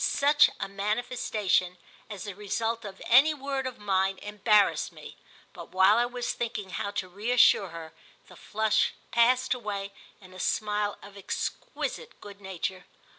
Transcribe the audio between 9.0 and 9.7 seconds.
passed